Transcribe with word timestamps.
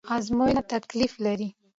ازموينه 0.15 0.61
تکليف 0.71 1.13
لري 1.25 1.49